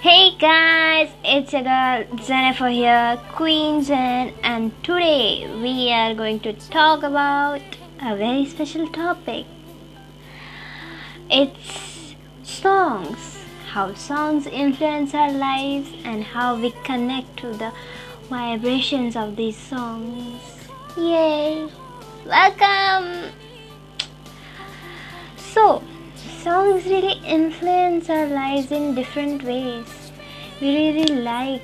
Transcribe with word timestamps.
Hey 0.00 0.36
guys, 0.38 1.10
it's 1.24 1.52
your 1.52 1.62
girl 1.62 2.04
Jennifer 2.16 2.68
here, 2.68 3.18
Queen 3.32 3.82
Jen, 3.82 4.34
and 4.42 4.72
today 4.84 5.48
we 5.62 5.90
are 5.92 6.14
going 6.14 6.40
to 6.40 6.52
talk 6.52 7.02
about 7.02 7.60
a 8.00 8.14
very 8.14 8.44
special 8.46 8.86
topic. 8.88 9.46
It's 11.30 12.14
songs, 12.42 13.44
how 13.66 13.94
songs 13.94 14.46
influence 14.46 15.14
our 15.14 15.32
lives, 15.32 15.90
and 16.04 16.22
how 16.22 16.56
we 16.56 16.72
connect 16.84 17.38
to 17.38 17.52
the 17.52 17.72
vibrations 18.28 19.16
of 19.16 19.36
these 19.36 19.56
songs. 19.56 20.68
Yay! 20.98 21.68
Welcome! 22.26 23.32
So, 25.36 25.82
songs 26.44 26.84
really 26.84 27.18
influence 27.26 28.10
our 28.10 28.26
lives 28.26 28.70
in 28.70 28.94
different 28.94 29.42
ways. 29.44 29.86
We 30.60 30.74
really 30.76 31.14
like 31.22 31.62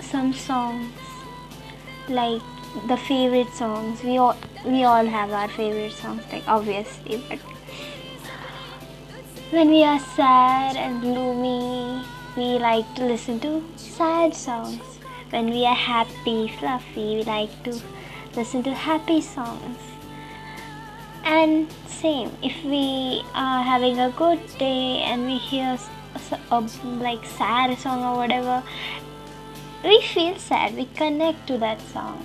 some 0.00 0.32
songs, 0.32 0.90
like 2.08 2.40
the 2.88 2.96
favorite 2.96 3.52
songs. 3.52 4.02
We 4.02 4.16
all 4.16 4.38
we 4.64 4.84
all 4.84 5.04
have 5.04 5.36
our 5.40 5.48
favorite 5.48 5.92
songs, 5.92 6.22
like 6.32 6.48
obviously, 6.48 7.22
but 7.28 7.38
when 9.50 9.68
we 9.68 9.84
are 9.84 10.00
sad 10.16 10.76
and 10.76 11.02
gloomy, 11.02 12.02
we 12.38 12.58
like 12.58 12.94
to 12.94 13.04
listen 13.04 13.40
to 13.40 13.62
sad 13.76 14.34
songs. 14.34 14.98
When 15.28 15.50
we 15.50 15.66
are 15.66 15.80
happy, 15.84 16.48
fluffy, 16.58 17.16
we 17.16 17.24
like 17.24 17.62
to 17.64 17.78
listen 18.34 18.62
to 18.62 18.72
happy 18.72 19.20
songs. 19.20 19.99
And 21.24 21.70
same, 21.86 22.30
if 22.42 22.62
we 22.64 23.22
are 23.34 23.62
having 23.62 23.98
a 24.00 24.10
good 24.10 24.40
day 24.58 24.98
and 25.02 25.26
we 25.26 25.38
hear 25.38 25.78
s- 25.78 25.88
a 26.50 26.60
like 26.84 27.24
sad 27.24 27.78
song 27.78 28.02
or 28.04 28.16
whatever, 28.16 28.62
we 29.84 30.00
feel 30.02 30.36
sad. 30.38 30.74
We 30.76 30.86
connect 30.86 31.46
to 31.48 31.58
that 31.58 31.80
song. 31.92 32.22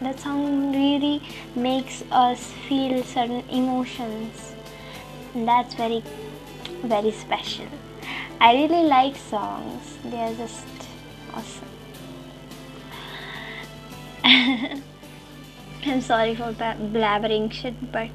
That 0.00 0.18
song 0.20 0.72
really 0.72 1.22
makes 1.54 2.02
us 2.10 2.52
feel 2.68 3.02
certain 3.02 3.42
emotions. 3.48 4.52
And 5.34 5.46
that's 5.48 5.74
very, 5.74 6.02
very 6.82 7.10
special. 7.12 7.66
I 8.40 8.54
really 8.54 8.84
like 8.88 9.16
songs. 9.16 9.98
They 10.04 10.18
are 10.20 10.34
just 10.34 10.66
awesome. 11.34 11.68
I'm 15.84 16.00
sorry 16.00 16.34
for 16.34 16.52
blabbering 16.52 17.52
shit, 17.52 17.92
but 17.92 18.10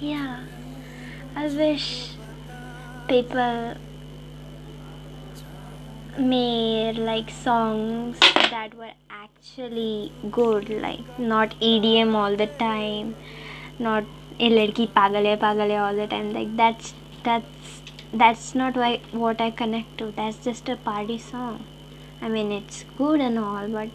yeah, 0.00 0.44
I 1.34 1.46
wish 1.46 2.12
people 3.08 3.74
made 6.18 6.98
like 6.98 7.30
songs 7.30 8.18
that 8.50 8.74
were 8.76 8.92
actually 9.10 10.12
good, 10.30 10.68
like 10.68 11.18
not 11.18 11.54
EDM 11.60 12.14
all 12.14 12.36
the 12.36 12.46
time, 12.46 13.14
not 13.78 14.04
a 14.38 14.50
ladki 14.50 14.88
pagal 14.98 15.28
hai 15.30 15.36
pagal 15.36 15.70
hai 15.70 15.78
all 15.88 15.96
the 15.96 16.06
time. 16.06 16.32
Like 16.32 16.56
that's 16.56 16.94
that's 17.24 17.82
that's 18.12 18.54
not 18.54 18.76
why 18.76 19.00
what 19.12 19.40
I 19.40 19.50
connect 19.50 19.98
to. 19.98 20.12
That's 20.16 20.42
just 20.44 20.68
a 20.68 20.76
party 20.76 21.18
song. 21.18 21.64
I 22.22 22.28
mean, 22.28 22.52
it's 22.52 22.84
good 22.96 23.20
and 23.20 23.38
all, 23.38 23.68
but 23.68 23.88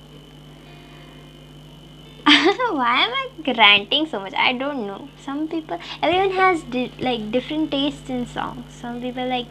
why 2.72 3.06
am 3.06 3.12
I 3.14 3.54
ranting 3.58 4.06
so 4.08 4.20
much? 4.20 4.34
I 4.34 4.54
don't 4.54 4.86
know. 4.88 5.08
Some 5.24 5.48
people, 5.48 5.80
everyone 6.02 6.32
has 6.32 6.62
di- 6.64 6.92
like 7.00 7.32
different 7.32 7.72
tastes 7.72 8.10
in 8.10 8.26
songs. 8.26 8.74
Some 8.74 9.02
people 9.02 9.28
like 9.28 9.48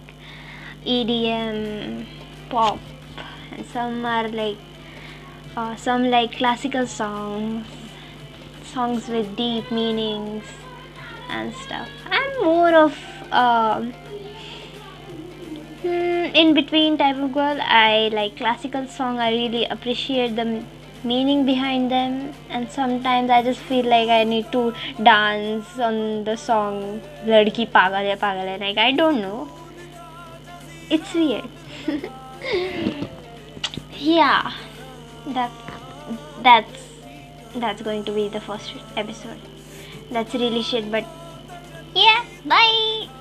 EDM, 0.84 2.06
pop, 2.48 2.78
and 3.52 3.64
some 3.66 4.04
are 4.04 4.28
like 4.28 4.58
uh, 5.56 5.76
some 5.76 6.10
like 6.10 6.32
classical 6.32 6.86
songs, 6.86 7.66
songs 8.64 9.08
with 9.08 9.36
deep 9.36 9.70
meanings 9.70 10.44
and 11.28 11.54
stuff. 11.54 11.88
I'm 12.10 12.44
more 12.44 12.74
of 12.74 12.98
hmm, 15.82 16.36
in 16.42 16.54
between 16.54 16.98
type 16.98 17.16
of 17.16 17.32
girl. 17.32 17.58
I 17.60 18.10
like 18.12 18.36
classical 18.36 18.86
song. 18.86 19.18
I 19.18 19.30
really 19.30 19.64
appreciate 19.66 20.36
the 20.36 20.42
m- 20.42 20.66
meaning 21.04 21.44
behind 21.46 21.90
them, 21.90 22.32
and 22.48 22.70
sometimes 22.70 23.30
I 23.30 23.42
just 23.42 23.60
feel 23.60 23.84
like 23.86 24.08
I 24.08 24.24
need 24.24 24.50
to 24.52 24.74
dance 25.02 25.78
on 25.78 26.24
the 26.24 26.36
song 26.36 27.00
"Ladki 27.24 27.68
Pagal 27.70 28.10
Hai 28.10 28.16
Pagal 28.16 28.48
Hai." 28.48 28.56
Like 28.56 28.78
I 28.78 28.92
don't 28.92 29.20
know. 29.20 29.48
It's 30.90 31.14
weird. 31.14 31.48
yeah, 33.98 34.52
that 35.28 35.50
that's 36.42 36.88
that's 37.54 37.82
going 37.82 38.04
to 38.04 38.12
be 38.12 38.28
the 38.28 38.40
first 38.40 38.74
episode. 38.96 39.40
That's 40.10 40.34
really 40.34 40.62
shit, 40.62 40.90
but 40.90 41.04
yeah. 41.94 42.24
Bye. 42.44 43.19